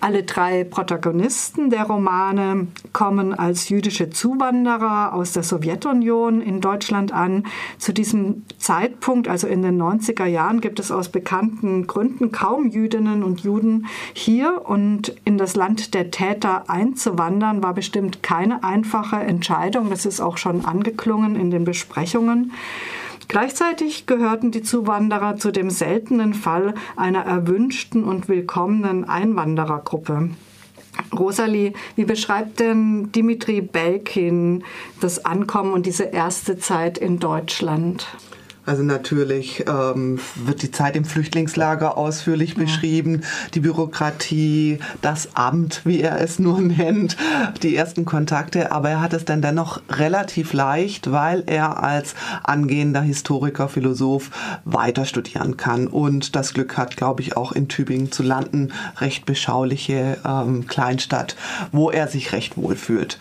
[0.00, 7.44] Alle drei Protagonisten der Romane kommen als jüdische Zuwanderer aus der Sowjetunion in Deutschland an.
[7.78, 13.24] Zu diesem Zeitpunkt, also in den 90er Jahren, gibt es aus bekannten Gründen kaum Jüdinnen
[13.24, 19.90] und Juden hier und in das Land der Täter einzuwandern, war bestimmt keine einfache Entscheidung.
[19.90, 22.52] Das ist auch schon angeklungen in den Besprechungen.
[23.28, 30.30] Gleichzeitig gehörten die Zuwanderer zu dem seltenen Fall einer erwünschten und willkommenen Einwanderergruppe.
[31.16, 34.64] Rosalie, wie beschreibt denn Dimitri Belkin
[35.00, 38.08] das Ankommen und diese erste Zeit in Deutschland?
[38.68, 42.64] Also natürlich ähm, wird die Zeit im Flüchtlingslager ausführlich ja.
[42.64, 43.22] beschrieben,
[43.54, 47.16] die Bürokratie, das Amt, wie er es nur nennt,
[47.62, 48.70] die ersten Kontakte.
[48.70, 54.30] Aber er hat es dann dennoch relativ leicht, weil er als angehender Historiker, Philosoph
[54.66, 59.24] weiter studieren kann und das Glück hat, glaube ich, auch in Tübingen zu landen, recht
[59.24, 61.36] beschauliche ähm, Kleinstadt,
[61.72, 63.18] wo er sich recht wohl fühlt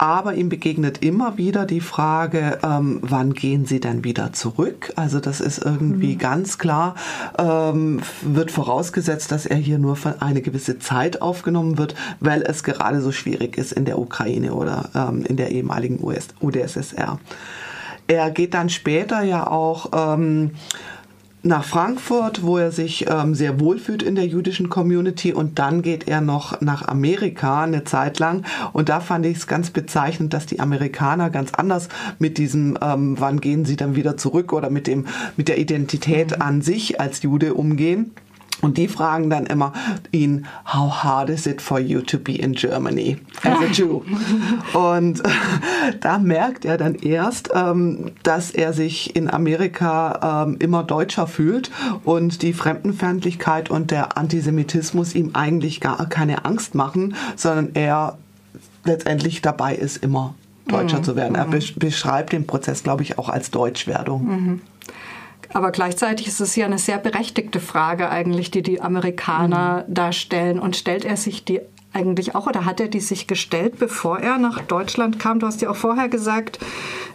[0.00, 4.94] aber ihm begegnet immer wieder die Frage, ähm, wann gehen Sie denn wieder zurück?
[4.96, 6.18] Also das ist irgendwie mhm.
[6.18, 6.94] ganz klar,
[7.36, 12.64] ähm, wird vorausgesetzt, dass er hier nur für eine gewisse Zeit aufgenommen wird, weil es
[12.64, 17.18] gerade so schwierig ist in der Ukraine oder ähm, in der ehemaligen US UdSSR.
[18.06, 20.52] Er geht dann später ja auch ähm,
[21.42, 26.06] nach Frankfurt, wo er sich ähm, sehr wohlfühlt in der jüdischen Community und dann geht
[26.06, 30.46] er noch nach Amerika eine Zeit lang und da fand ich es ganz bezeichnend, dass
[30.46, 31.88] die Amerikaner ganz anders
[32.18, 36.36] mit diesem, ähm, wann gehen sie dann wieder zurück oder mit dem, mit der Identität
[36.36, 36.42] mhm.
[36.42, 38.12] an sich als Jude umgehen.
[38.62, 39.72] Und die fragen dann immer
[40.12, 44.02] ihn, how hard is it for you to be in Germany as a Jew?
[44.74, 45.28] Und äh,
[46.00, 51.70] da merkt er dann erst, ähm, dass er sich in Amerika ähm, immer deutscher fühlt
[52.04, 58.18] und die Fremdenfeindlichkeit und der Antisemitismus ihm eigentlich gar keine Angst machen, sondern er
[58.84, 60.34] letztendlich dabei ist, immer
[60.66, 61.04] Deutscher mhm.
[61.04, 61.34] zu werden.
[61.34, 61.60] Er mhm.
[61.76, 64.24] beschreibt den Prozess, glaube ich, auch als Deutschwerdung.
[64.26, 64.60] Mhm.
[65.52, 69.94] Aber gleichzeitig ist es ja eine sehr berechtigte Frage eigentlich, die die Amerikaner mhm.
[69.94, 70.58] da stellen.
[70.58, 71.60] Und stellt er sich die
[71.92, 75.40] eigentlich auch oder hat er die sich gestellt, bevor er nach Deutschland kam?
[75.40, 76.60] Du hast ja auch vorher gesagt,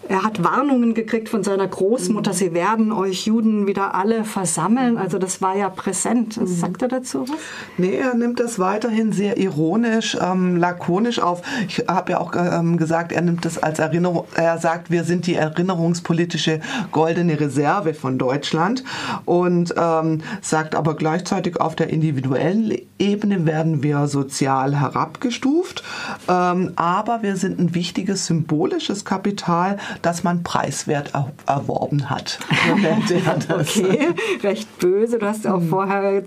[0.07, 2.35] er hat Warnungen gekriegt von seiner Großmutter, mhm.
[2.35, 4.97] sie werden euch Juden wieder alle versammeln.
[4.97, 6.37] Also das war ja präsent.
[6.37, 6.45] Mhm.
[6.45, 7.37] Sagt er dazu was?
[7.77, 11.41] Nee, er nimmt das weiterhin sehr ironisch, ähm, lakonisch auf.
[11.67, 15.25] Ich habe ja auch ähm, gesagt, er nimmt das als Erinnerung, er sagt, wir sind
[15.25, 16.59] die erinnerungspolitische
[16.91, 18.83] goldene Reserve von Deutschland
[19.25, 25.83] und ähm, sagt aber gleichzeitig auf der individuellen Ebene werden wir sozial herabgestuft,
[26.27, 32.39] ähm, aber wir sind ein wichtiges symbolisches Kapital, das man preiswert er erworben hat.
[33.49, 34.09] okay,
[34.43, 35.19] recht böse.
[35.19, 35.69] Du hast auch mhm.
[35.69, 36.23] vorher,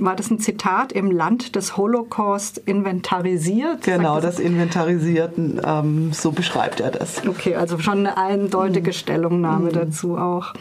[0.00, 3.82] war das ein Zitat, im Land des Holocaust inventarisiert?
[3.82, 7.26] Genau, das Inventarisierten, ähm, so beschreibt er das.
[7.26, 8.94] Okay, also schon eine eindeutige mhm.
[8.94, 9.72] Stellungnahme mhm.
[9.72, 10.54] dazu auch.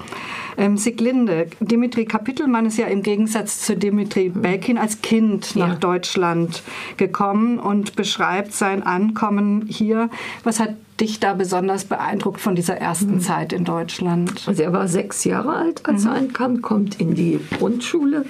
[0.57, 4.41] Ähm, Siglinde, Dimitri Kapitelmann ist ja im Gegensatz zu Dimitri mhm.
[4.41, 5.75] Belkin als Kind nach ja.
[5.75, 6.63] Deutschland
[6.97, 10.09] gekommen und beschreibt sein Ankommen hier.
[10.44, 13.22] Was hat dich da besonders beeindruckt von dieser ersten mhm.
[13.22, 14.44] Zeit in Deutschland?
[14.47, 16.09] Also er war sechs Jahre alt, als mhm.
[16.09, 18.25] er ankam, kommt in die Grundschule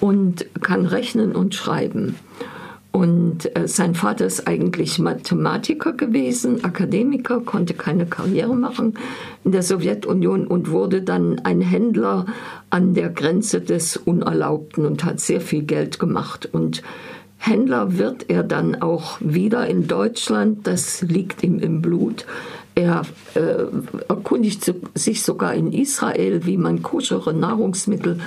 [0.00, 2.16] und kann rechnen und schreiben.
[2.94, 8.94] Und äh, sein Vater ist eigentlich Mathematiker gewesen, Akademiker, konnte keine Karriere machen
[9.42, 12.26] in der Sowjetunion und wurde dann ein Händler
[12.70, 16.48] an der Grenze des Unerlaubten und hat sehr viel Geld gemacht.
[16.52, 16.84] Und
[17.36, 22.26] Händler wird er dann auch wieder in Deutschland, das liegt ihm im Blut.
[22.76, 23.02] Er
[23.34, 23.64] äh,
[24.08, 28.20] erkundigt sich sogar in Israel, wie man koschere Nahrungsmittel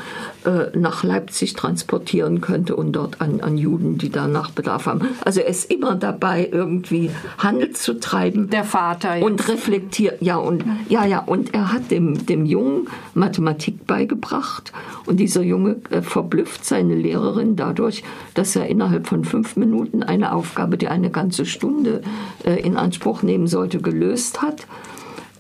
[0.48, 5.02] äh, nach Leipzig transportieren könnte und dort an, an Juden, die danach Bedarf haben.
[5.26, 8.50] Also er ist immer dabei, irgendwie Handel zu treiben.
[8.50, 9.16] Der Vater.
[9.16, 9.26] Jetzt.
[9.26, 14.72] Und reflektiert, ja, und, ja, ja, und er hat dem, dem Jungen Mathematik beigebracht
[15.06, 18.04] und dieser Junge äh, verblüfft seine Lehrerin dadurch,
[18.34, 22.02] dass er innerhalb von fünf Minuten eine Aufgabe, die eine ganze Stunde
[22.46, 24.66] äh, in Anspruch nehmen sollte, gelöst hat.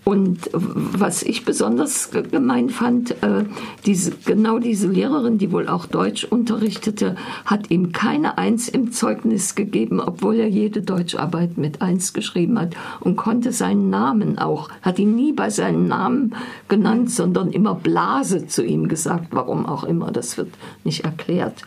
[0.07, 3.43] Und was ich besonders gemein fand, äh,
[3.85, 9.55] diese, genau diese Lehrerin, die wohl auch Deutsch unterrichtete, hat ihm keine Eins im Zeugnis
[9.55, 14.97] gegeben, obwohl er jede Deutscharbeit mit Eins geschrieben hat und konnte seinen Namen auch, hat
[14.97, 16.35] ihn nie bei seinem Namen
[16.69, 20.53] genannt, sondern immer Blase zu ihm gesagt, warum auch immer, das wird
[20.85, 21.63] nicht erklärt.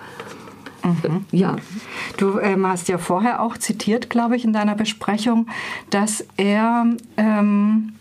[0.82, 1.26] Mhm.
[1.30, 1.56] Ja.
[2.16, 5.46] Du ähm, hast ja vorher auch zitiert, glaube ich, in deiner Besprechung,
[5.90, 6.86] dass er
[7.18, 7.92] ähm,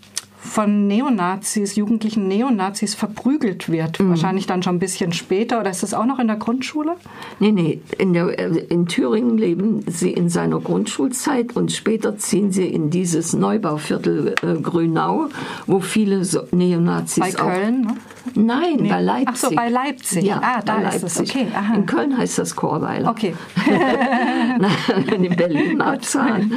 [0.41, 3.99] von Neonazis, jugendlichen Neonazis verprügelt wird.
[3.99, 4.09] Mhm.
[4.09, 5.59] Wahrscheinlich dann schon ein bisschen später.
[5.59, 6.95] Oder ist das auch noch in der Grundschule?
[7.39, 7.81] Nee, nee.
[7.97, 12.89] In, der, äh, in Thüringen leben sie in seiner Grundschulzeit und später ziehen sie in
[12.89, 15.27] dieses Neubauviertel äh, Grünau,
[15.67, 17.97] wo viele so Neonazis Bei Köln, auch, ne?
[18.35, 18.89] Nein, nee.
[18.89, 19.27] bei Leipzig.
[19.29, 20.23] Ach so, bei Leipzig.
[20.23, 21.19] Ja, ah, da ist es.
[21.19, 21.75] Okay, aha.
[21.75, 23.09] In Köln heißt das Chorweiler.
[23.09, 23.33] Okay.
[25.15, 26.53] in Berlin Marzahn.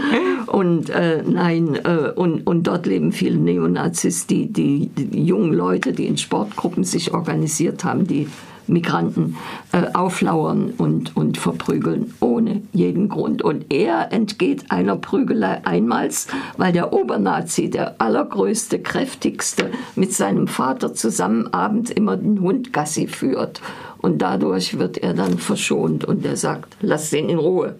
[0.46, 5.92] und äh, nein, äh, und, und dort leben viele Neonazis, die, die, die jungen Leute,
[5.92, 8.28] die in Sportgruppen sich organisiert haben, die
[8.66, 9.36] Migranten
[9.72, 13.42] äh, auflauern und, und verprügeln, ohne jeden Grund.
[13.42, 20.94] Und er entgeht einer Prügelei einmals, weil der Obernazi, der allergrößte, kräftigste, mit seinem Vater
[20.94, 23.60] zusammen abends immer den Hund Gassi führt.
[24.02, 27.76] Und dadurch wird er dann verschont und er sagt, lass den in Ruhe.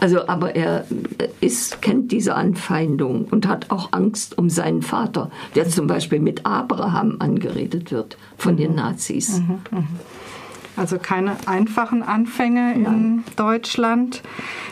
[0.00, 0.86] Also, aber er
[1.40, 6.46] ist, kennt diese Anfeindung und hat auch Angst um seinen Vater, der zum Beispiel mit
[6.46, 9.40] Abraham angeredet wird von den Nazis.
[9.40, 9.84] Mhm, mh.
[10.78, 12.84] Also keine einfachen Anfänge Nein.
[12.84, 14.22] in Deutschland.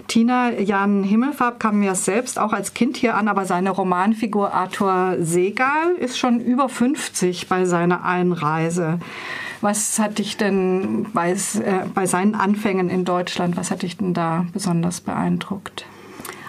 [0.07, 5.17] Tina Jan Himmelfarb kam ja selbst auch als Kind hier an, aber seine Romanfigur Arthur
[5.21, 9.01] Segal ist schon über 50 bei seiner Einreise.
[9.67, 14.15] Was hat dich denn bei, äh, bei seinen Anfängen in Deutschland, was hat dich denn
[14.15, 15.87] da besonders beeindruckt?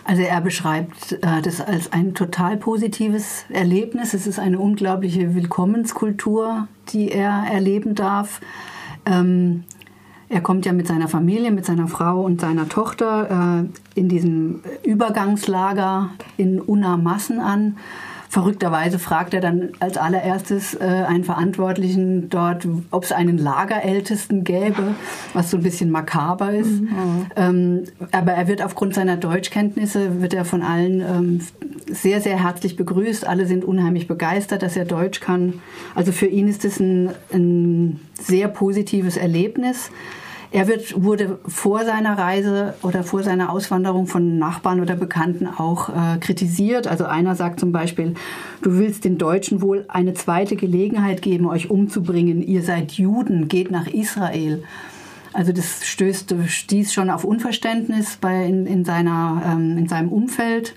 [0.03, 4.13] Also er beschreibt äh, das als ein total positives Erlebnis.
[4.13, 8.39] Es ist eine unglaubliche Willkommenskultur, die er erleben darf.
[9.07, 9.63] Ähm,
[10.29, 13.63] er kommt ja mit seiner Familie, mit seiner Frau und seiner Tochter
[13.95, 17.77] äh, in diesem Übergangslager in Unamassen an.
[18.29, 24.95] Verrückterweise fragt er dann als allererstes äh, einen Verantwortlichen dort, ob es einen Lagerältesten gäbe,
[25.33, 26.81] was so ein bisschen makaber ist.
[26.81, 27.25] Mhm.
[27.38, 31.39] Ähm, aber er wird aufgrund seiner Deutschkenntnisse, wird er von allen ähm,
[31.89, 33.25] sehr, sehr herzlich begrüßt.
[33.25, 35.62] Alle sind unheimlich begeistert, dass er Deutsch kann.
[35.95, 39.89] Also für ihn ist es ein, ein sehr positives Erlebnis.
[40.51, 45.89] Er wird, wurde vor seiner Reise oder vor seiner Auswanderung von Nachbarn oder Bekannten auch
[45.89, 46.88] äh, kritisiert.
[46.88, 48.13] Also einer sagt zum Beispiel,
[48.61, 52.41] du willst den Deutschen wohl eine zweite Gelegenheit geben, euch umzubringen.
[52.41, 54.63] Ihr seid Juden, geht nach Israel.
[55.33, 60.75] Also das stößt, stieß schon auf Unverständnis bei, in, in, seiner, ähm, in seinem Umfeld.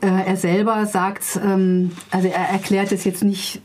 [0.00, 3.60] Äh, er selber sagt, ähm, also er erklärt es jetzt nicht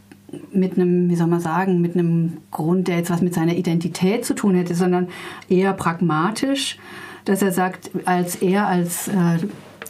[0.51, 4.25] mit einem, wie soll man sagen, mit einem Grund, der jetzt was mit seiner Identität
[4.25, 5.07] zu tun hätte, sondern
[5.49, 6.77] eher pragmatisch,
[7.25, 9.37] dass er sagt, als er als äh,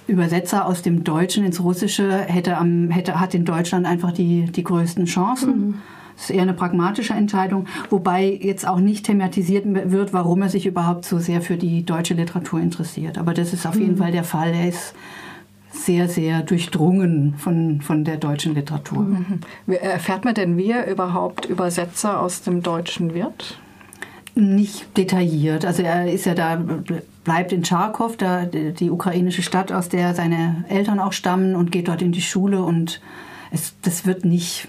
[0.08, 4.64] Übersetzer aus dem Deutschen ins Russische hätte, am, hätte hat in Deutschland einfach die, die
[4.64, 5.68] größten Chancen.
[5.68, 5.74] Mhm.
[6.16, 10.66] Das ist eher eine pragmatische Entscheidung, wobei jetzt auch nicht thematisiert wird, warum er sich
[10.66, 13.18] überhaupt so sehr für die deutsche Literatur interessiert.
[13.18, 14.00] Aber das ist auf jeden mhm.
[14.00, 14.50] Fall der Fall.
[14.54, 14.94] Er ist
[15.72, 19.04] sehr, sehr durchdrungen von, von der deutschen Literatur.
[19.04, 19.40] Mhm.
[19.68, 23.60] Erfährt man denn, wie er überhaupt Übersetzer aus dem Deutschen wird?
[24.36, 25.66] Nicht detailliert.
[25.66, 26.64] Also er ist ja da,
[27.24, 31.88] bleibt in Charkow, da, die ukrainische Stadt, aus der seine Eltern auch stammen und geht
[31.88, 33.02] dort in die Schule und
[33.52, 34.68] es, das wird nicht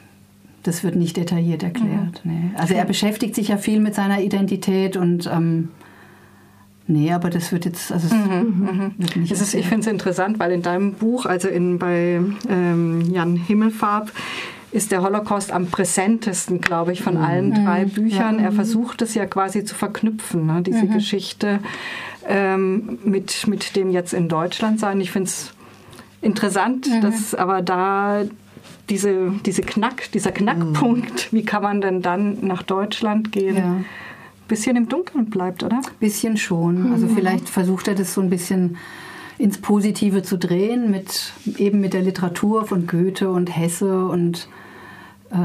[0.63, 2.23] das wird nicht detailliert erklärt.
[2.23, 2.33] Mhm.
[2.33, 2.51] Nee.
[2.55, 5.71] Also er beschäftigt sich ja viel mit seiner Identität und ähm,
[6.87, 8.95] Nee, aber das wird jetzt, also mhm, mhm.
[8.99, 13.03] Wird nicht ist, ich finde es interessant, weil in deinem Buch, also in, bei ähm,
[13.13, 14.11] Jan Himmelfarb,
[14.73, 17.25] ist der Holocaust am präsentesten, glaube ich, von mhm.
[17.25, 17.91] allen drei mhm.
[17.91, 18.39] Büchern.
[18.39, 18.47] Ja.
[18.47, 20.95] Er versucht es ja quasi zu verknüpfen, ne, diese mhm.
[20.95, 21.61] Geschichte
[22.27, 25.01] ähm, mit, mit dem jetzt in Deutschland sein.
[25.01, 25.53] Ich finde es
[26.21, 27.01] interessant, mhm.
[27.03, 28.25] dass aber da
[28.89, 33.57] diese, diese Knack, dieser Knackpunkt, wie kann man denn dann nach Deutschland gehen?
[33.57, 33.77] Ja
[34.51, 35.81] bisschen im Dunkeln bleibt, oder?
[35.99, 36.93] Bisschen schon.
[36.93, 37.15] Also mhm.
[37.15, 38.77] vielleicht versucht er das so ein bisschen
[39.39, 44.49] ins Positive zu drehen, mit, eben mit der Literatur von Goethe und Hesse und
[45.31, 45.37] äh,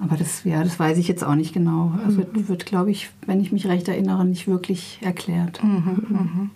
[0.00, 1.92] aber das, ja, das weiß ich jetzt auch nicht genau.
[2.06, 2.48] Also mhm.
[2.48, 5.62] wird, glaube ich, wenn ich mich recht erinnere, nicht wirklich erklärt.
[5.62, 6.50] Mhm, mhm.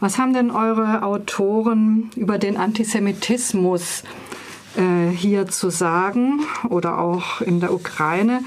[0.00, 4.02] Was haben denn eure Autoren über den Antisemitismus
[4.76, 8.40] äh, hier zu sagen oder auch in der Ukraine?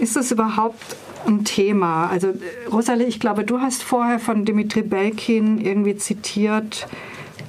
[0.00, 2.08] Ist es überhaupt ein Thema.
[2.08, 2.34] Also
[2.70, 6.86] Rosalie, ich glaube, du hast vorher von Dimitri Belkin irgendwie zitiert,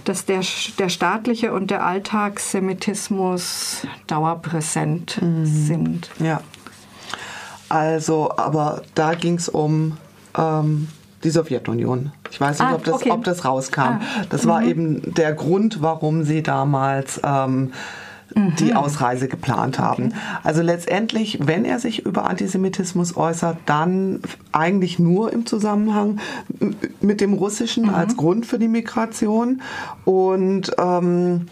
[0.06, 0.42] dass der,
[0.78, 5.46] der staatliche und der Alltagssemitismus dauerpräsent mhm.
[5.46, 6.10] sind.
[6.20, 6.42] Ja.
[7.70, 9.98] Also, aber da ging es um
[10.38, 10.88] ähm,
[11.24, 12.12] die Sowjetunion.
[12.30, 13.12] Ich weiß nicht, ah, ob, das, okay.
[13.12, 13.82] ob das rauskam.
[13.82, 14.02] Ah.
[14.30, 14.50] Das mhm.
[14.50, 17.72] war eben der Grund, warum sie damals ähm,
[18.36, 18.78] die mhm.
[18.78, 20.08] Ausreise geplant haben.
[20.08, 20.16] Okay.
[20.44, 24.22] Also letztendlich, wenn er sich über Antisemitismus äußert, dann
[24.52, 26.20] eigentlich nur im Zusammenhang
[27.02, 27.96] mit dem Russischen mhm.
[27.96, 29.62] als Grund für die Migration.
[30.06, 31.48] Und ähm,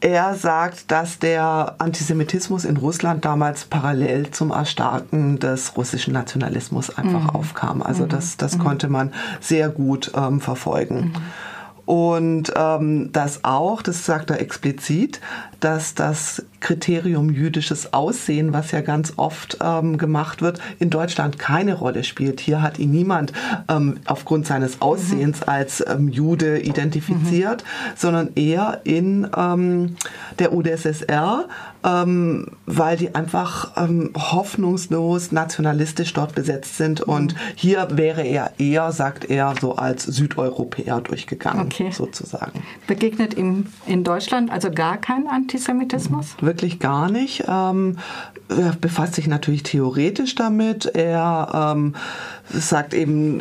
[0.00, 7.22] er sagt, dass der Antisemitismus in Russland damals parallel zum Erstarken des russischen Nationalismus einfach
[7.22, 7.30] mhm.
[7.30, 7.82] aufkam.
[7.82, 8.62] Also das, das mhm.
[8.62, 11.12] konnte man sehr gut ähm, verfolgen.
[11.12, 11.12] Mhm.
[11.86, 15.20] Und ähm, das auch, das sagt er explizit,
[15.60, 21.74] dass das Kriterium jüdisches Aussehen, was ja ganz oft ähm, gemacht wird, in Deutschland keine
[21.74, 22.40] Rolle spielt.
[22.40, 23.32] Hier hat ihn niemand
[23.68, 25.48] ähm, aufgrund seines Aussehens mhm.
[25.48, 27.92] als ähm, Jude identifiziert, mhm.
[27.94, 29.94] sondern eher in ähm,
[30.40, 31.44] der UdSSR,
[31.84, 37.00] ähm, weil die einfach ähm, hoffnungslos nationalistisch dort besetzt sind.
[37.00, 37.38] Und mhm.
[37.54, 41.92] hier wäre er eher, sagt er, so als Südeuropäer durchgegangen, okay.
[41.92, 42.64] sozusagen.
[42.88, 46.34] Begegnet ihm in Deutschland also gar kein Antisemitismus?
[46.56, 47.44] Wirklich gar nicht.
[47.48, 47.98] Ähm,
[48.48, 50.86] er befasst sich natürlich theoretisch damit.
[50.86, 51.94] Er ähm,
[52.50, 53.40] sagt eben,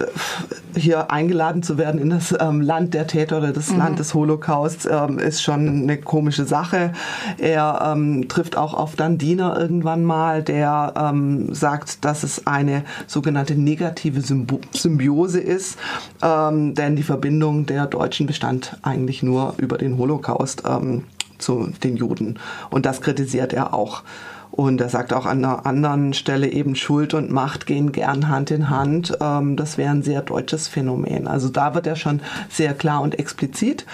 [0.75, 3.77] hier eingeladen zu werden in das ähm, Land der Täter oder das mhm.
[3.77, 6.91] Land des Holocausts ähm, ist schon eine komische Sache.
[7.37, 13.55] Er ähm, trifft auch auf Dandiner irgendwann mal, der ähm, sagt, dass es eine sogenannte
[13.55, 15.77] negative Symbo Symbiose ist,
[16.21, 21.03] denn die Verbindung der Deutschen bestand eigentlich nur über den Holocaust ähm,
[21.37, 22.39] zu den Juden.
[22.69, 24.03] Und das kritisiert er auch.
[24.51, 28.51] Und er sagt auch an einer anderen Stelle eben, Schuld und Macht gehen gern Hand
[28.51, 29.17] in Hand.
[29.19, 31.27] Ähm, das wäre ein sehr deutsches Phänomen.
[31.27, 33.85] Also da wird er schon sehr klar und explizit.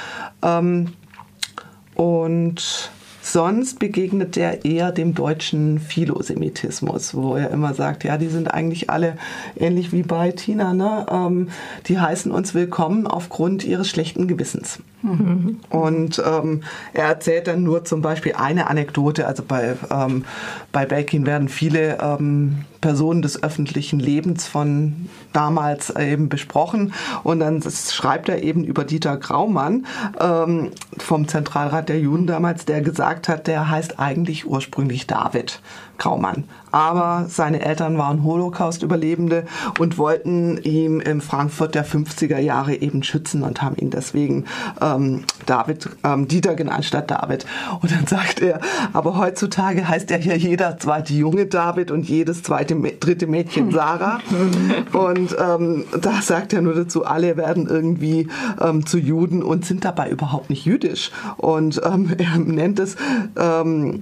[0.43, 0.93] Ähm,
[1.95, 2.91] und
[3.24, 8.89] Sonst begegnet er eher dem deutschen Philosemitismus, wo er immer sagt, ja, die sind eigentlich
[8.89, 9.15] alle
[9.55, 11.05] ähnlich wie bei Tina, ne?
[11.10, 11.50] Ähm,
[11.86, 14.79] die heißen uns willkommen aufgrund ihres schlechten Gewissens.
[15.01, 15.60] Mhm.
[15.70, 16.62] Und ähm,
[16.93, 20.25] er erzählt dann nur zum Beispiel eine Anekdote, also bei, ähm,
[20.72, 26.93] bei Belkin werden viele ähm, Personen des öffentlichen Lebens von damals eben besprochen.
[27.24, 29.86] Und dann schreibt er eben über Dieter Graumann
[30.20, 35.62] ähm, vom Zentralrat der Juden damals, der gesagt hat, der heißt eigentlich ursprünglich David.
[36.01, 36.46] Graumann.
[36.72, 39.46] Aber seine Eltern waren Holocaust-Überlebende
[39.77, 44.46] und wollten ihn in Frankfurt der 50er Jahre eben schützen und haben ihn deswegen
[44.81, 47.46] ähm, David, ähm, Dieter genannt statt David.
[47.81, 48.62] Und dann sagt er,
[48.93, 54.22] aber heutzutage heißt er ja jeder zweite Junge David und jedes zweite, dritte Mädchen Sarah.
[54.93, 58.27] und ähm, da sagt er nur dazu, alle werden irgendwie
[58.60, 61.12] ähm, zu Juden und sind dabei überhaupt nicht jüdisch.
[61.38, 62.96] Und ähm, er nennt es
[63.38, 64.01] ähm,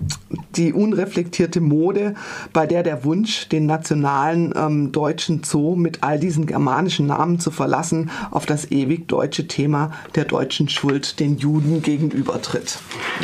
[0.56, 2.14] die unreflektierte Mode Mode,
[2.54, 7.50] bei der der Wunsch, den nationalen ähm, deutschen Zoo mit all diesen germanischen Namen zu
[7.50, 12.78] verlassen, auf das ewig deutsche Thema der deutschen Schuld den Juden gegenübertritt.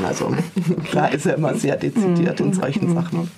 [0.03, 0.31] Also
[0.91, 3.29] da ist er immer sehr dezidiert in solchen Sachen.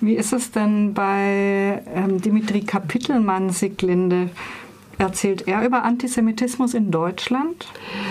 [0.00, 4.30] Wie ist es denn bei ähm, Dimitri Kapitelmann-Siglinde?
[4.98, 7.66] Erzählt er über Antisemitismus in Deutschland?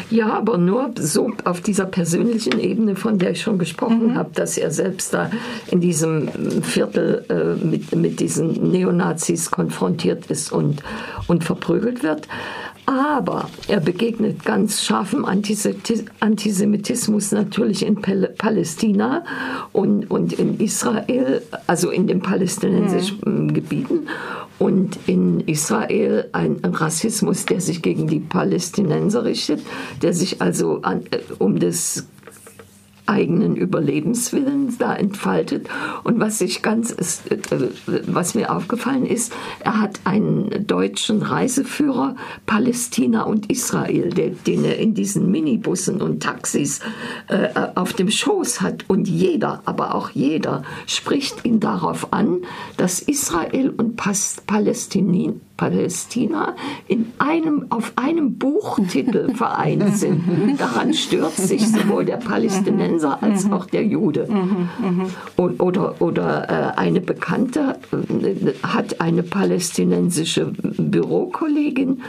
[0.09, 4.15] Ja, aber nur so auf dieser persönlichen Ebene, von der ich schon gesprochen mhm.
[4.15, 5.29] habe, dass er selbst da
[5.69, 6.29] in diesem
[6.63, 10.83] Viertel äh, mit, mit diesen Neonazis konfrontiert ist und,
[11.27, 12.27] und verprügelt wird.
[12.87, 19.23] Aber er begegnet ganz scharfem Antisemitismus natürlich in Palästina
[19.71, 23.53] und, und in Israel, also in den palästinensischen mhm.
[23.53, 24.07] Gebieten.
[24.61, 29.59] Und in Israel ein Rassismus, der sich gegen die Palästinenser richtet,
[30.03, 32.05] der sich also an, äh, um des
[33.05, 35.67] eigenen Überlebenswillen da entfaltet.
[36.03, 37.37] Und was sich ganz, äh,
[38.07, 42.15] was mir aufgefallen ist, er hat einen deutschen Reiseführer
[42.45, 46.79] Palästina und Israel, den er in diesen Minibussen und Taxis
[47.27, 48.85] äh, auf dem Schoß hat.
[48.87, 52.41] Und jeder, aber auch jeder, spricht ihn darauf an,
[52.77, 55.01] dass Israel und Palästina
[55.61, 56.55] Palästina
[56.87, 60.59] in einem, auf einem Buchtitel vereint sind.
[60.59, 64.27] Daran stört sich sowohl der Palästinenser als auch der Jude.
[65.37, 72.01] Oder, oder äh, eine Bekannte äh, hat eine palästinensische Bürokollegin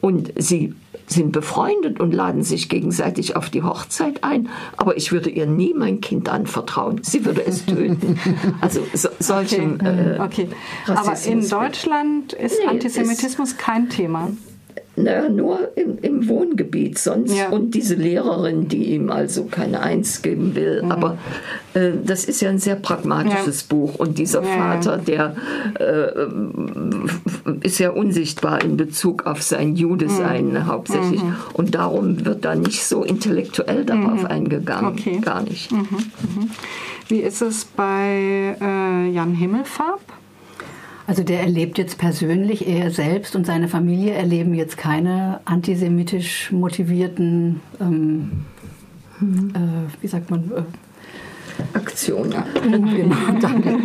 [0.00, 0.74] und sie
[1.06, 4.48] sind befreundet und laden sich gegenseitig auf die Hochzeit ein.
[4.76, 7.00] Aber ich würde ihr nie mein Kind anvertrauen.
[7.02, 8.18] Sie würde es töten.
[8.60, 9.74] Also so, solchen.
[9.74, 10.16] Okay.
[10.16, 10.48] Äh, okay.
[10.86, 12.95] Aber in Deutschland ist nee, Antisemitismus
[13.58, 14.30] kein Thema.
[14.98, 17.36] Naja, nur im, im Wohngebiet sonst.
[17.36, 17.50] Ja.
[17.50, 20.82] Und diese Lehrerin, die ihm also keine Eins geben will.
[20.82, 20.90] Mhm.
[20.90, 21.18] Aber
[21.74, 23.66] äh, das ist ja ein sehr pragmatisches ja.
[23.68, 23.96] Buch.
[23.96, 24.48] Und dieser ja.
[24.48, 25.36] Vater, der
[25.78, 26.26] äh,
[27.60, 30.66] ist ja unsichtbar in Bezug auf sein Judesein mhm.
[30.66, 31.22] hauptsächlich.
[31.22, 31.36] Mhm.
[31.52, 34.26] Und darum wird da nicht so intellektuell darauf mhm.
[34.26, 34.92] eingegangen.
[34.92, 35.18] Okay.
[35.18, 35.72] Gar nicht.
[35.72, 35.78] Mhm.
[35.80, 36.50] Mhm.
[37.08, 40.00] Wie ist es bei äh, Jan Himmelfarb?
[41.06, 47.60] Also der erlebt jetzt persönlich, er selbst und seine Familie erleben jetzt keine antisemitisch motivierten
[47.80, 48.44] ähm,
[49.20, 49.52] mhm.
[49.54, 52.32] äh, wie sagt man, äh, Aktion.
[52.32, 52.44] Ja.
[52.62, 53.78] genau, danke.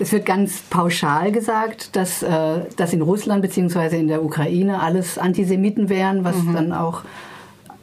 [0.00, 3.98] Es wird ganz pauschal gesagt, dass, äh, dass in Russland bzw.
[3.98, 6.54] in der Ukraine alles Antisemiten wären, was mhm.
[6.54, 7.02] dann auch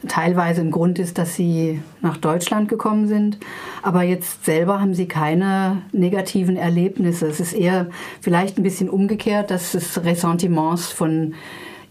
[0.08, 3.38] teilweise ein Grund ist, dass sie nach Deutschland gekommen sind.
[3.82, 7.26] Aber jetzt selber haben sie keine negativen Erlebnisse.
[7.26, 7.88] Es ist eher
[8.20, 11.34] vielleicht ein bisschen umgekehrt, dass es Ressentiments von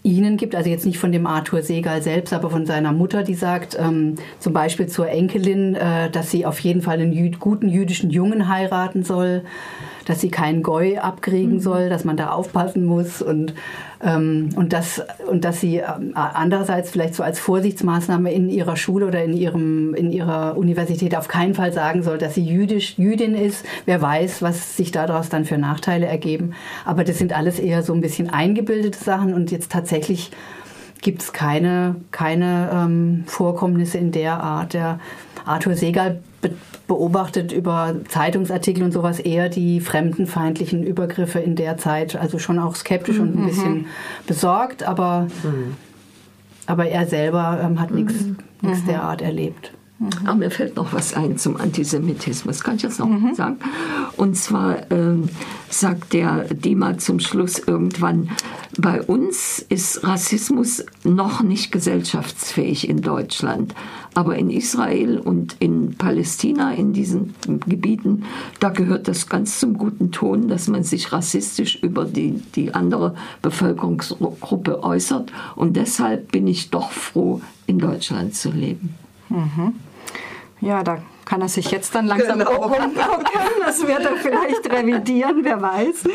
[0.01, 3.33] ihnen gibt, also jetzt nicht von dem Arthur Segal selbst, aber von seiner Mutter, die
[3.33, 7.67] sagt ähm, zum Beispiel zur Enkelin, äh, dass sie auf jeden Fall einen jü guten
[7.67, 9.43] jüdischen Jungen heiraten soll
[10.09, 11.59] dass sie keinen Goi abkriegen mhm.
[11.59, 13.53] soll, dass man da aufpassen muss und,
[14.03, 19.05] ähm, und, dass, und dass sie ähm, andererseits vielleicht so als Vorsichtsmaßnahme in ihrer Schule
[19.05, 23.35] oder in, ihrem, in ihrer Universität auf keinen Fall sagen soll, dass sie jüdisch, Jüdin
[23.35, 23.63] ist.
[23.85, 26.53] Wer weiß, was sich daraus dann für Nachteile ergeben.
[26.85, 30.31] Aber das sind alles eher so ein bisschen eingebildete Sachen und jetzt tatsächlich
[31.01, 34.73] gibt es keine, keine ähm, Vorkommnisse in der Art.
[34.73, 34.99] Der
[35.45, 36.51] Arthur Segal be
[36.87, 42.75] beobachtet über Zeitungsartikel und sowas eher die fremdenfeindlichen Übergriffe in der Zeit, also schon auch
[42.75, 43.21] skeptisch mhm.
[43.21, 43.45] und ein mhm.
[43.45, 43.85] bisschen
[44.25, 45.75] besorgt, aber, mhm.
[46.65, 48.37] aber er selber ähm, hat nichts mhm.
[48.61, 48.85] mhm.
[48.87, 49.03] der
[49.99, 50.27] Erlebt.
[50.27, 52.63] Aber mir fällt noch was ein zum Antisemitismus.
[52.63, 53.33] Kann ich das noch mhm.
[53.35, 53.57] sagen?
[54.15, 55.29] Und zwar ähm,
[55.69, 58.29] sagt der Dima zum Schluss irgendwann,
[58.77, 63.75] bei uns ist Rassismus noch nicht gesellschaftsfähig in Deutschland.
[64.13, 67.35] Aber in Israel und in Palästina, in diesen
[67.67, 68.23] Gebieten,
[68.59, 73.15] da gehört das ganz zum guten Ton, dass man sich rassistisch über die, die andere
[73.41, 75.31] Bevölkerungsgruppe äußert.
[75.55, 78.95] Und deshalb bin ich doch froh, in Deutschland zu leben.
[79.29, 79.75] Mhm.
[80.61, 82.63] Ja, da kann er sich jetzt dann langsam genau.
[82.63, 82.91] umgucken.
[83.65, 86.05] Das wird er vielleicht revidieren, wer weiß.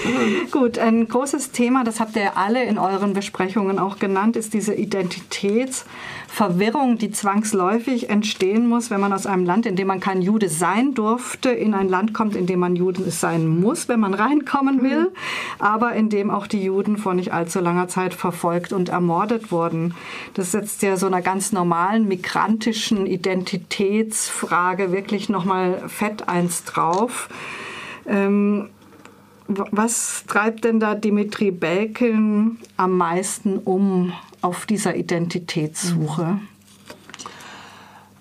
[0.51, 4.75] Gut, ein großes Thema, das habt ihr alle in euren Besprechungen auch genannt, ist diese
[6.35, 10.49] Identitätsverwirrung, die zwangsläufig entstehen muss, wenn man aus einem Land, in dem man kein Jude
[10.49, 14.83] sein durfte, in ein Land kommt, in dem man Jude sein muss, wenn man reinkommen
[14.83, 15.13] will,
[15.59, 19.95] aber in dem auch die Juden vor nicht allzu langer Zeit verfolgt und ermordet wurden.
[20.35, 27.29] Das setzt ja so einer ganz normalen migrantischen Identitätsfrage wirklich wirklich nochmal fett eins drauf.
[28.07, 28.71] Ähm,
[29.47, 34.13] was treibt denn da Dimitri Belkin am meisten um
[34.45, 36.39] auf dieser Identitätssuche?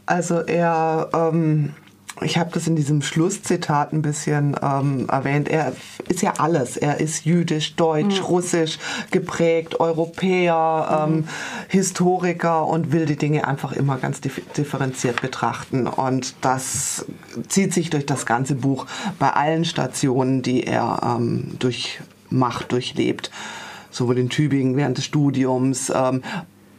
[0.05, 1.73] Also er ähm,
[2.21, 5.49] ich habe das in diesem Schlusszitat ein bisschen ähm, erwähnt.
[5.49, 5.73] Er
[6.07, 6.77] ist ja alles.
[6.77, 8.25] Er ist jüdisch, deutsch, mhm.
[8.25, 8.77] russisch
[9.11, 11.13] geprägt, Europäer, mhm.
[11.13, 11.27] ähm,
[11.69, 15.87] Historiker und will die Dinge einfach immer ganz differenziert betrachten.
[15.87, 17.05] Und das
[17.49, 18.85] zieht sich durch das ganze Buch
[19.19, 23.31] bei allen Stationen, die er ähm, durchmacht, durchlebt
[23.93, 26.21] sowohl in Tübingen während des Studiums, ähm,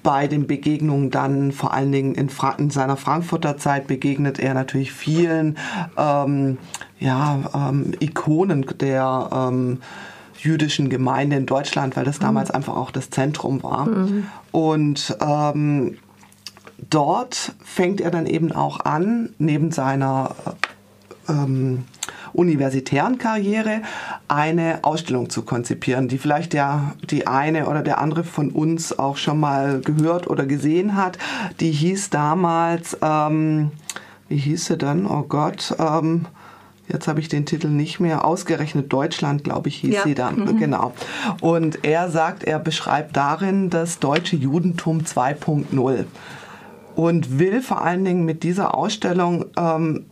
[0.02, 4.52] bei den Begegnungen dann, vor allen Dingen in, Fra in seiner Frankfurter Zeit, begegnet er
[4.52, 5.56] natürlich vielen
[5.96, 6.58] ähm,
[7.00, 9.80] ja, ähm, Ikonen der ähm,
[10.38, 12.24] jüdischen Gemeinde in Deutschland, weil das mhm.
[12.24, 13.86] damals einfach auch das Zentrum war.
[13.86, 14.26] Mhm.
[14.52, 15.96] Und ähm,
[16.90, 20.34] dort fängt er dann eben auch an, neben seiner
[21.28, 21.84] ähm,
[22.34, 23.82] universitären Karriere
[24.28, 29.16] eine Ausstellung zu konzipieren, die vielleicht der, die eine oder der andere von uns auch
[29.16, 31.18] schon mal gehört oder gesehen hat.
[31.60, 33.70] Die hieß damals, ähm,
[34.28, 35.06] wie hieß sie dann?
[35.06, 36.26] Oh Gott, ähm,
[36.86, 38.24] Jetzt habe ich den Titel nicht mehr.
[38.24, 40.02] Ausgerechnet Deutschland, glaube ich, hieß ja.
[40.02, 40.40] sie dann.
[40.40, 40.58] Mhm.
[40.58, 40.92] Genau.
[41.40, 46.04] Und er sagt, er beschreibt darin das deutsche Judentum 2.0
[46.94, 50.04] und will vor allen Dingen mit dieser Ausstellung ähm,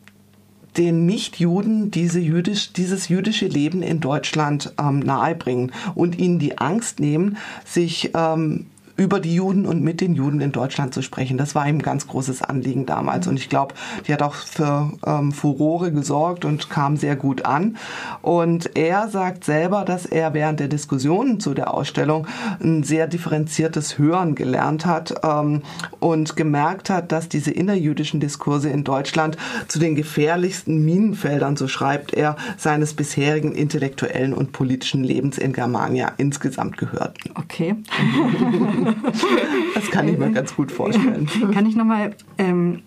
[0.76, 7.00] den Nichtjuden diese jüdisch, dieses jüdische Leben in Deutschland ähm, nahebringen und ihnen die Angst
[7.00, 11.38] nehmen, sich ähm, über die Juden und mit den Juden in Deutschland zu sprechen.
[11.38, 13.26] Das war ihm ein ganz großes Anliegen damals.
[13.26, 13.74] Und ich glaube,
[14.06, 17.76] die hat auch für ähm, Furore gesorgt und kam sehr gut an.
[18.20, 22.26] Und er sagt selber, dass er während der Diskussionen zu der Ausstellung
[22.62, 25.62] ein sehr differenziertes Hören gelernt hat ähm,
[26.00, 29.36] und gemerkt hat, dass diese innerjüdischen Diskurse in Deutschland
[29.68, 36.12] zu den gefährlichsten Minenfeldern, so schreibt er, seines bisherigen intellektuellen und politischen Lebens in Germania
[36.18, 37.30] insgesamt gehörten.
[37.34, 37.74] Okay.
[39.74, 41.28] das kann ich mir ganz gut vorstellen.
[41.52, 42.82] Kann ich nochmal ähm,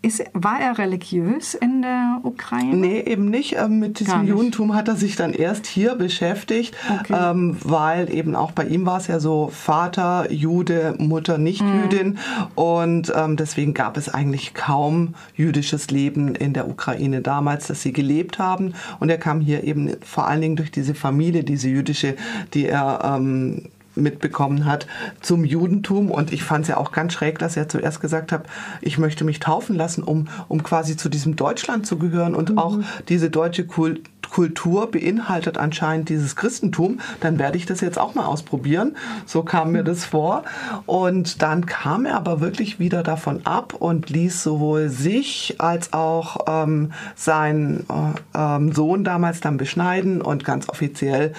[0.00, 2.76] ist, war er religiös in der Ukraine?
[2.76, 3.56] Nee, eben nicht.
[3.56, 4.30] Ähm, mit diesem nicht.
[4.30, 7.14] Judentum hat er sich dann erst hier beschäftigt, okay.
[7.18, 11.82] ähm, weil eben auch bei ihm war es ja so Vater Jude, Mutter nicht mhm.
[11.82, 12.18] Jüdin
[12.54, 17.92] und ähm, deswegen gab es eigentlich kaum jüdisches Leben in der Ukraine damals, dass sie
[17.92, 22.14] gelebt haben und er kam hier eben vor allen Dingen durch diese Familie, diese jüdische,
[22.54, 23.64] die er ähm,
[24.02, 24.86] mitbekommen hat
[25.20, 26.10] zum Judentum.
[26.10, 28.46] Und ich fand es ja auch ganz schräg, dass er zuerst gesagt hat,
[28.80, 32.58] ich möchte mich taufen lassen, um, um quasi zu diesem Deutschland zu gehören und mhm.
[32.58, 38.14] auch diese deutsche Kultur Kultur beinhaltet anscheinend dieses Christentum, dann werde ich das jetzt auch
[38.14, 38.96] mal ausprobieren.
[39.26, 40.44] So kam mir das vor.
[40.86, 46.38] Und dann kam er aber wirklich wieder davon ab und ließ sowohl sich als auch
[46.46, 51.32] ähm, seinen äh, ähm, Sohn damals dann beschneiden und ganz offiziell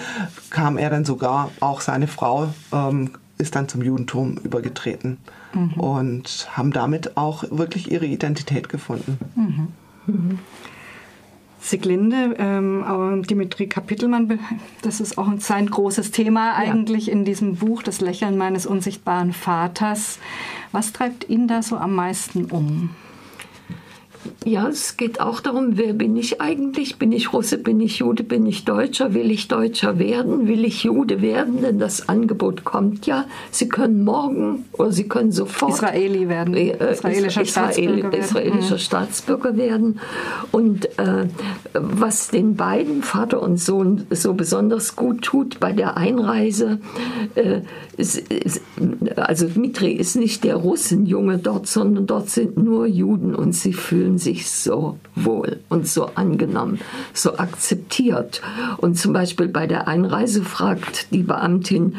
[0.50, 5.18] kam er dann sogar, auch seine Frau ähm, ist dann zum Judentum übergetreten
[5.54, 5.72] mhm.
[5.74, 9.18] und haben damit auch wirklich ihre Identität gefunden.
[9.34, 9.68] Mhm.
[10.06, 10.38] Mhm.
[11.60, 14.40] Sieglinde, ähm, Dimitri Kapitelmann,
[14.82, 17.12] das ist auch sein großes Thema eigentlich ja.
[17.12, 20.18] in diesem Buch, Das Lächeln meines unsichtbaren Vaters.
[20.72, 22.90] Was treibt ihn da so am meisten um?
[24.44, 26.98] Ja, es geht auch darum, wer bin ich eigentlich?
[26.98, 29.14] Bin ich Russe, bin ich Jude, bin ich Deutscher?
[29.14, 30.46] Will ich Deutscher werden?
[30.46, 31.62] Will ich Jude werden?
[31.62, 33.24] Denn das Angebot kommt ja.
[33.50, 36.54] Sie können morgen oder Sie können sofort Israeli werden.
[36.54, 38.78] Äh, israelischer, Israel, Staatsbürger, israelischer werden.
[38.78, 40.00] Staatsbürger werden.
[40.52, 41.26] Und äh,
[41.74, 46.78] was den beiden, Vater und Sohn, so besonders gut tut bei der Einreise,
[47.36, 47.60] äh,
[47.96, 48.62] ist, ist,
[49.16, 54.09] also Dmitri ist nicht der Russenjunge dort, sondern dort sind nur Juden und sie fühlen
[54.18, 56.80] sich sich so wohl und so angenommen,
[57.12, 58.40] so akzeptiert.
[58.78, 61.96] Und zum Beispiel bei der Einreise fragt die Beamtin,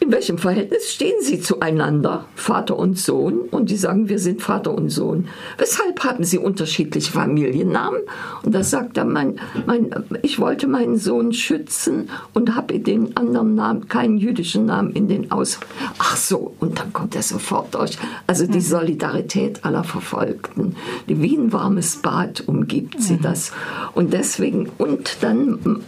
[0.00, 3.40] in welchem Verhältnis stehen sie zueinander, Vater und Sohn?
[3.50, 5.28] Und die sagen, wir sind Vater und Sohn.
[5.58, 8.00] Weshalb haben sie unterschiedliche Familiennamen?
[8.42, 9.90] Und da sagt er, mein, mein,
[10.22, 15.30] ich wollte meinen Sohn schützen und habe den anderen Namen, keinen jüdischen Namen in den
[15.30, 15.60] Aus.
[15.98, 17.98] Ach so, und dann kommt er sofort durch.
[18.26, 18.70] Also die.
[18.70, 20.76] Solidarität aller Verfolgten.
[21.06, 23.52] Wie ein warmes Bad umgibt sie das.
[23.94, 25.82] Und deswegen, und dann,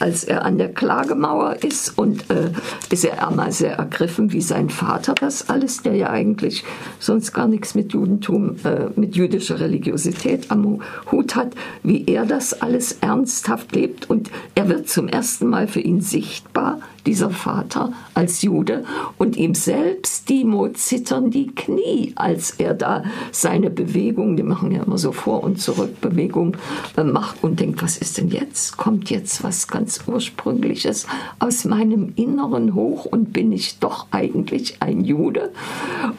[0.00, 2.50] als er an der Klagemauer ist und äh,
[2.90, 6.64] ist er mal sehr ergriffen, wie sein Vater das alles, der ja eigentlich
[6.98, 10.80] sonst gar nichts mit Judentum, äh, mit jüdischer Religiosität am
[11.10, 14.08] Hut hat, wie er das alles ernsthaft lebt.
[14.08, 16.80] Und er wird zum ersten Mal für ihn sichtbar,
[17.10, 18.84] dieser Vater als Jude
[19.18, 24.84] und ihm selbst, Dimo, zittern die Knie, als er da seine Bewegung, die machen ja
[24.84, 26.56] immer so Vor- und Zurückbewegung,
[26.96, 28.76] äh, macht und denkt, was ist denn jetzt?
[28.76, 31.08] Kommt jetzt was ganz Ursprüngliches
[31.40, 35.50] aus meinem Inneren hoch und bin ich doch eigentlich ein Jude?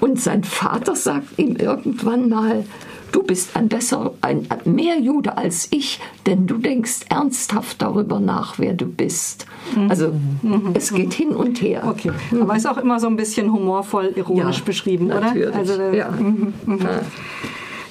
[0.01, 2.65] Und sein Vater sagt ihm irgendwann mal,
[3.11, 8.59] du bist ein besser, ein mehr Jude als ich, denn du denkst ernsthaft darüber nach,
[8.59, 9.45] wer du bist.
[9.75, 9.89] Mhm.
[9.89, 10.71] Also mhm.
[10.73, 11.83] es geht hin und her.
[11.87, 15.49] Okay, aber ist auch immer so ein bisschen humorvoll, ironisch ja, beschrieben, natürlich.
[15.49, 15.57] oder?
[15.57, 16.11] Also, ja.
[16.11, 16.79] Mhm, mhm.
[16.79, 17.01] ja.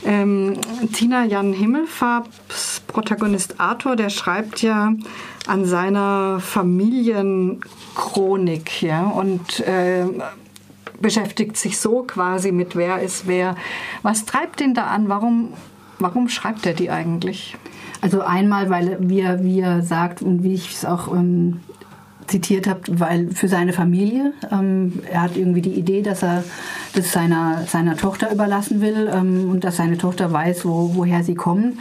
[0.03, 0.55] Ähm,
[0.95, 4.95] Tina Jan Himmelfarbs Protagonist Arthur, der schreibt ja
[5.47, 10.07] an seiner Familienchronik, ja, und äh,
[11.01, 13.57] beschäftigt sich so quasi mit wer ist wer.
[14.03, 15.09] Was treibt ihn da an?
[15.09, 15.55] Warum,
[15.99, 17.57] warum schreibt er die eigentlich?
[18.01, 21.61] Also einmal, weil wie er, wie er sagt und wie ich es auch ähm,
[22.31, 26.45] zitiert habe, weil für seine Familie, ähm, er hat irgendwie die Idee, dass er
[26.95, 31.35] das seiner, seiner Tochter überlassen will ähm, und dass seine Tochter weiß, wo, woher sie
[31.35, 31.79] kommen.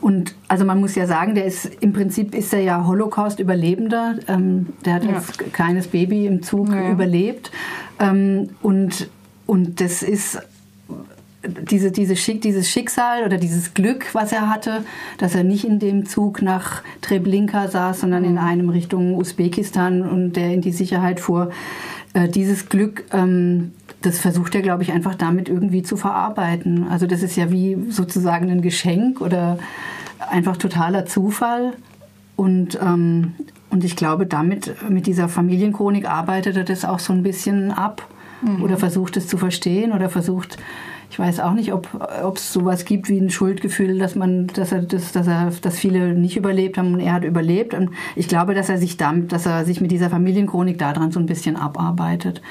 [0.00, 4.16] Und also man muss ja sagen, der ist im Prinzip ist er ja Holocaust-Überlebender.
[4.28, 5.14] Ähm, der hat ja.
[5.14, 6.90] als kleines Baby im Zug ja.
[6.90, 7.50] überlebt.
[7.98, 9.08] Ähm, und,
[9.46, 10.40] und das ist
[11.46, 14.84] diese, diese Schick, dieses Schicksal oder dieses Glück, was er hatte,
[15.18, 18.38] dass er nicht in dem Zug nach Treblinka saß, sondern in mhm.
[18.38, 21.50] einem Richtung Usbekistan und der in die Sicherheit fuhr.
[22.14, 26.86] Äh, dieses Glück, ähm, das versucht er, glaube ich, einfach damit irgendwie zu verarbeiten.
[26.88, 29.58] Also das ist ja wie sozusagen ein Geschenk oder
[30.30, 31.74] einfach totaler Zufall.
[32.36, 33.34] Und, ähm,
[33.74, 38.06] und ich glaube, damit, mit dieser Familienchronik arbeitet er das auch so ein bisschen ab
[38.40, 38.62] mhm.
[38.62, 40.58] oder versucht es zu verstehen oder versucht,
[41.10, 41.88] ich weiß auch nicht, ob
[42.36, 46.14] es sowas gibt wie ein Schuldgefühl, dass man, dass er, dass, dass er, dass viele
[46.14, 47.74] nicht überlebt haben und er hat überlebt.
[47.74, 51.18] Und ich glaube, dass er sich damit, dass er sich mit dieser Familienchronik daran so
[51.18, 52.42] ein bisschen abarbeitet.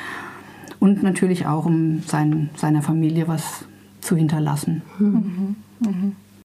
[0.81, 3.63] Und natürlich auch, um sein, seiner Familie was
[4.01, 4.81] zu hinterlassen.
[4.99, 5.55] Mhm.
[5.79, 6.15] Mhm.